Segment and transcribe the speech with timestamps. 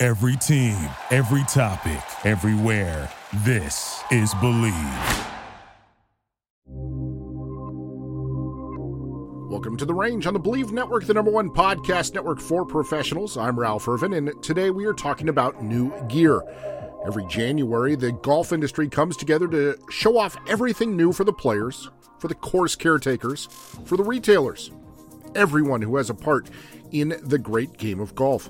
[0.00, 0.76] Every team,
[1.10, 3.10] every topic, everywhere.
[3.38, 5.26] This is Bleav.
[9.50, 13.36] Welcome to The Range on the Bleav Network, the number one podcast network for professionals.
[13.36, 16.42] I'm Ralph Irvin, and today we are talking about new gear.
[17.04, 21.90] Every January, the golf industry comes together to show off everything new for the players,
[22.20, 23.46] for the course caretakers,
[23.84, 24.70] for the retailers,
[25.34, 26.50] everyone who has a part
[26.92, 28.48] in the great game of golf.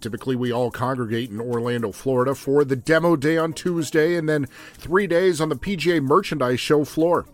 [0.00, 4.46] Typically, we all congregate in Orlando, Florida for the demo day on Tuesday and then
[4.74, 7.24] three days on the PGA merchandise show floor.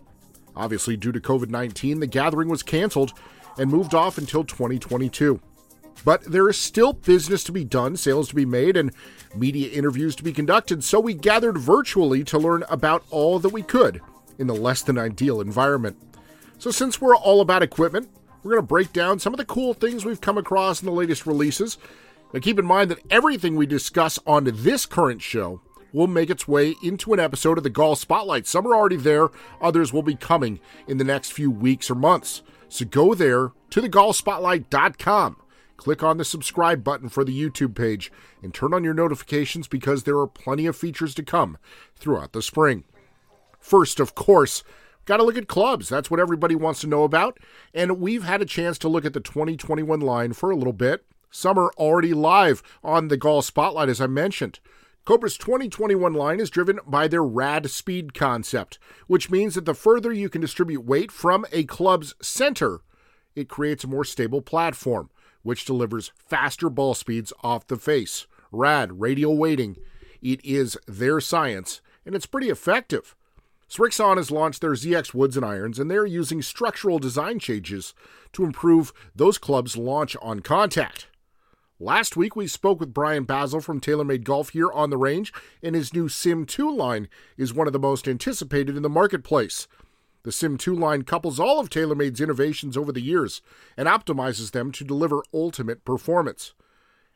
[0.55, 3.13] Obviously, due to COVID 19, the gathering was canceled
[3.57, 5.39] and moved off until 2022.
[6.05, 8.91] But there is still business to be done, sales to be made, and
[9.35, 13.63] media interviews to be conducted, so we gathered virtually to learn about all that we
[13.63, 14.01] could
[14.37, 15.97] in the less than ideal environment.
[16.59, 18.09] So, since we're all about equipment,
[18.41, 20.91] we're going to break down some of the cool things we've come across in the
[20.91, 21.77] latest releases
[22.33, 26.47] now, keep in mind that everything we discuss on this current show will make its
[26.47, 28.47] way into an episode of the Golf Spotlight.
[28.47, 29.29] Some are already there,
[29.61, 32.41] others will be coming in the next few weeks or months.
[32.69, 35.37] So go there to thegolfspotlight.com.
[35.77, 38.11] Click on the subscribe button for the YouTube page
[38.41, 41.59] and turn on your notifications because there are plenty of features to come
[41.95, 42.83] throughout the spring.
[43.59, 44.63] First, of course,
[45.05, 45.87] got to look at clubs.
[45.87, 47.37] That's what everybody wants to know about.
[47.75, 51.05] And we've had a chance to look at the 2021 line for a little bit.
[51.35, 54.59] Some are already live on the Golf Spotlight, as I mentioned.
[55.03, 60.29] Cobra's 2021 line is driven by their RADSPEED concept, which means that the further you
[60.29, 62.81] can distribute weight from a club's center,
[63.35, 65.09] it creates a more stable platform,
[65.41, 68.27] which delivers faster ball speeds off the face.
[68.51, 69.77] Rad radial weighting.
[70.21, 73.15] It is their science, and it's pretty effective.
[73.67, 77.95] Srixon has launched their ZX Woods and Irons, and they're using structural design changes
[78.33, 81.07] to improve those clubs' launch on contact.
[81.83, 85.75] Last week, we spoke with Brian Bazzel from TaylorMade Golf here on the range, and
[85.75, 89.67] his new Sim 2 line is one of the most anticipated in the marketplace.
[90.23, 93.41] The Sim 2 line couples all of TaylorMade's innovations over the years
[93.75, 96.53] and optimizes them to deliver ultimate performance.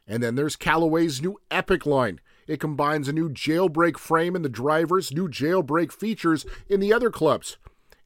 [0.06, 2.20] And then there's Callaway's new Epic line.
[2.46, 7.10] It combines a new jailbreak frame in the drivers, new jailbreak features in the other
[7.10, 7.56] clubs,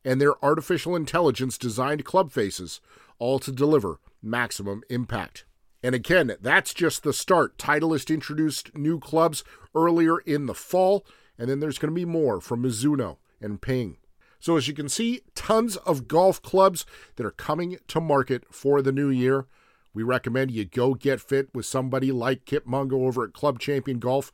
[0.06, 2.82] and their artificial intelligence designed club faces,
[3.18, 5.46] all to deliver maximum impact.
[5.84, 7.58] And again, that's just the start.
[7.58, 9.44] Titleist introduced new clubs
[9.74, 11.06] earlier in the fall,
[11.38, 13.98] and then there's going to be more from Mizuno and Ping.
[14.40, 18.82] So, as you can see, tons of golf clubs that are coming to market for
[18.82, 19.48] the new year.
[19.94, 24.00] We recommend you go get fit with somebody like Kip Mungo over at Club Champion
[24.00, 24.32] Golf,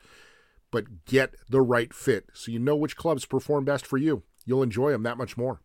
[0.72, 4.24] but get the right fit so you know which clubs perform best for you.
[4.46, 5.62] You'll enjoy them that much more.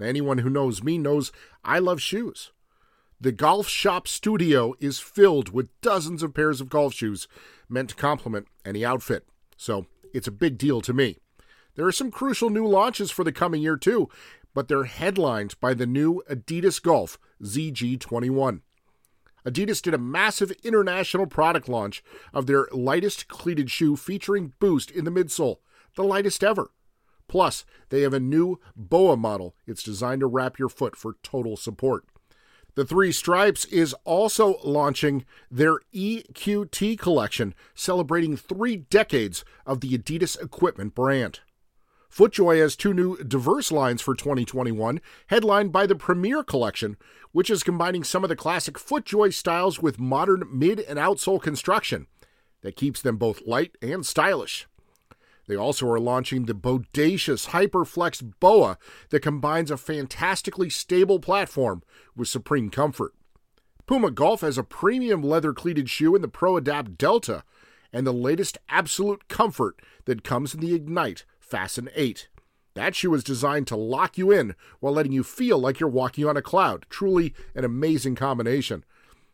[0.00, 1.30] Anyone who knows me knows
[1.62, 2.52] I love shoes.
[3.22, 7.28] The Golf Shop Studio is filled with dozens of pairs of golf shoes
[7.68, 9.26] meant to complement any outfit.
[9.58, 11.18] So it's a big deal to me.
[11.74, 14.08] There are some crucial new launches for the coming year, too,
[14.54, 18.62] but they're headlined by the new Adidas Golf ZG21.
[19.44, 22.02] Adidas did a massive international product launch
[22.32, 25.58] of their lightest cleated shoe featuring Boost in the midsole,
[25.94, 26.70] the lightest ever.
[27.28, 29.54] Plus, they have a new BOA model.
[29.66, 32.06] It's designed to wrap your foot for total support.
[32.74, 40.40] The Three Stripes is also launching their EQT collection, celebrating three decades of the Adidas
[40.40, 41.40] equipment brand.
[42.12, 46.96] FootJoy has two new diverse lines for 2021, headlined by the Premier Collection,
[47.32, 52.08] which is combining some of the classic FootJoy styles with modern mid and outsole construction
[52.62, 54.66] that keeps them both light and stylish.
[55.50, 61.82] They also are launching the bodacious Hyperflex BOA that combines a fantastically stable platform
[62.14, 63.14] with supreme comfort.
[63.84, 67.42] Puma Golf has a premium leather cleated shoe in the Pro Adapt Delta
[67.92, 72.28] and the latest absolute comfort that comes in the Ignite Fasten 8.
[72.74, 76.26] That shoe is designed to lock you in while letting you feel like you're walking
[76.26, 76.86] on a cloud.
[76.88, 78.84] Truly an amazing combination.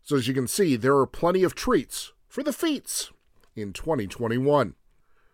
[0.02, 3.12] So, as you can see, there are plenty of treats for the feets
[3.54, 4.76] in 2021.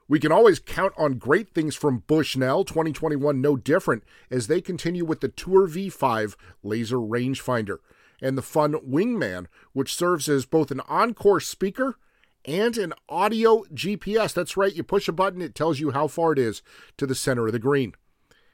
[0.09, 5.05] We can always count on great things from Bushnell, 2021 no different, as they continue
[5.05, 7.79] with the Tour V5 laser rangefinder
[8.21, 11.97] and the fun Wingman, which serves as both an on-course speaker
[12.45, 14.33] and an audio GPS.
[14.33, 16.63] That's right, you push a button, it tells you how far it is
[16.97, 17.95] to the center of the green.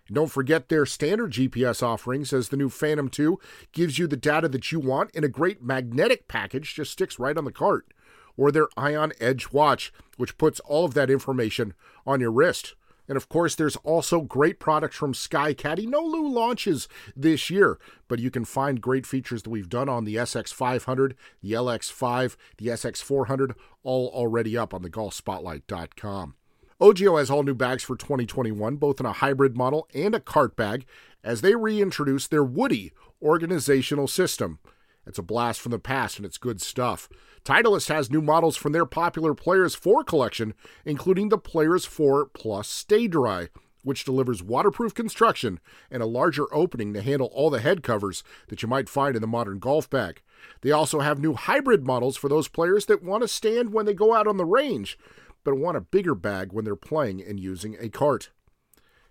[0.07, 3.39] And don't forget their standard GPS offerings, as the new Phantom 2
[3.73, 7.37] gives you the data that you want in a great magnetic package, just sticks right
[7.37, 7.93] on the cart.
[8.39, 11.75] Or their Ion Edge watch, which puts all of that information
[12.07, 12.75] on your wrist.
[13.09, 15.89] And of course, there's also great products from SkyCaddie.
[15.89, 20.05] No new launches this year, but you can find great features that we've done on
[20.05, 26.35] the SX500, the LX5, the SX400, all already up on the golfspotlight.com.
[26.81, 30.55] OGIO has all new bags for 2021, both in a hybrid model and a cart
[30.55, 30.87] bag,
[31.25, 34.61] as they reintroduce their Woode organizational system.
[35.05, 37.09] It's a blast from the past and it's good stuff.
[37.45, 40.55] Titleist has new models from their popular Players 4 collection,
[40.85, 43.49] including the Players 4 Plus StaDry,
[43.83, 48.63] which delivers waterproof construction and a larger opening to handle all the head covers that
[48.63, 50.23] you might find in the modern golf bag.
[50.61, 53.95] They also have new hybrid models for those players that want to stand when they
[53.95, 54.99] go out on the range,
[55.45, 58.31] but want a bigger bag when they're playing and using a cart.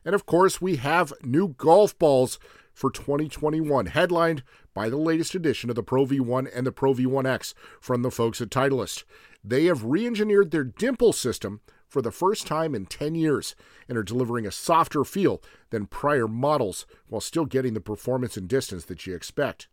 [0.05, 2.39] And of course, we have new golf balls
[2.77, 4.43] for 2021, headlined
[4.75, 8.39] by the latest edition of the Pro V1 and the Pro V1X from the folks
[8.39, 9.03] at Titleist.
[9.43, 13.55] They have re engineered their dimple system for the first time in 10 years
[13.89, 15.41] and are delivering a softer feel
[15.71, 19.67] than prior models while still getting the performance and distance that you expect.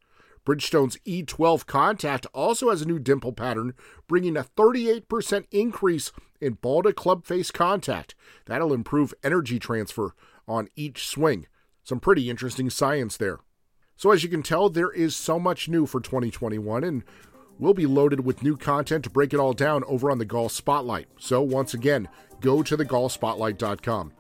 [0.47, 3.75] Bridgestone's E12 Contact also has a new dimple pattern,
[4.09, 6.11] bringing a 38% increase
[6.41, 8.15] in ball to club face contact.
[8.47, 10.15] That'll improve energy transfer
[10.49, 11.49] on each swing.
[11.85, 13.41] Some pretty interesting science there.
[13.99, 17.05] So, as you can tell, there is so much new for 2021, and
[17.59, 20.53] we'll be loaded with new content to break it all down over on the Golf
[20.53, 21.09] Spotlight.
[21.19, 22.09] So, once again,
[22.41, 24.13] go to thegolfspotlight.com,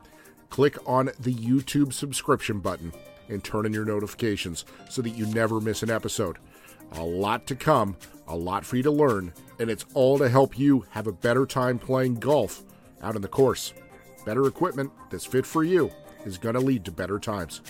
[0.50, 2.92] click on the YouTube subscription button,
[3.30, 6.36] and turn on your notifications so that you never miss an episode.
[6.92, 7.96] A lot to come,
[8.28, 11.46] a lot for you to learn, and it's all to help you have a better
[11.46, 12.62] time playing golf
[13.00, 13.72] out on the course.
[14.26, 15.90] Better equipment that's fit for you
[16.24, 17.60] is going to lead to better times.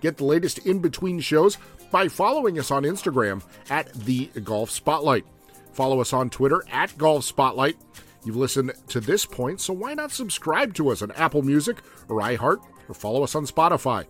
[0.00, 1.58] Get the latest in between shows
[1.90, 5.24] by following us on Instagram at The Golf Spotlight.
[5.72, 7.76] Follow us on Twitter at Golf Spotlight.
[8.24, 11.78] You've listened to this point, so why not subscribe to us on Apple Music
[12.08, 12.58] or iHeart
[12.88, 14.04] or follow us on Spotify?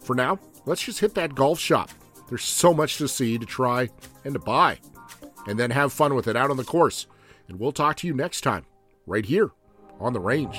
[0.00, 1.90] For now, let's just hit that golf shop.
[2.28, 3.88] There's so much to see, to try,
[4.24, 4.78] and to buy.
[5.46, 7.06] And then have fun with it out on the course.
[7.48, 8.64] And we'll talk to you next time,
[9.06, 9.50] right here
[10.00, 10.58] on the range.